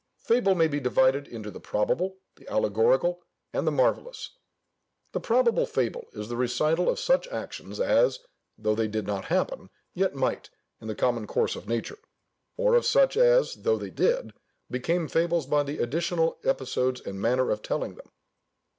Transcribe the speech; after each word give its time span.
Fable 0.17 0.55
may 0.55 0.67
be 0.67 0.79
divided 0.79 1.27
into 1.27 1.51
the 1.51 1.59
probable, 1.59 2.17
the 2.37 2.47
allegorical, 2.51 3.21
and 3.53 3.67
the 3.67 3.71
marvellous. 3.71 4.31
The 5.11 5.19
probable 5.19 5.67
fable 5.67 6.07
is 6.11 6.27
the 6.27 6.35
recital 6.35 6.89
of 6.89 6.97
such 6.97 7.27
actions 7.27 7.79
as, 7.79 8.17
though 8.57 8.73
they 8.73 8.87
did 8.87 9.05
not 9.05 9.25
happen, 9.25 9.69
yet 9.93 10.15
might, 10.15 10.49
in 10.81 10.87
the 10.87 10.95
common 10.95 11.27
course 11.27 11.55
of 11.55 11.67
nature; 11.67 11.99
or 12.57 12.73
of 12.73 12.83
such 12.83 13.15
as, 13.15 13.53
though 13.57 13.77
they 13.77 13.91
did, 13.91 14.33
became 14.71 15.07
fables 15.07 15.45
by 15.45 15.61
the 15.61 15.77
additional 15.77 16.39
episodes 16.43 16.99
and 17.01 17.21
manner 17.21 17.51
of 17.51 17.61
telling 17.61 17.93
them. 17.93 18.09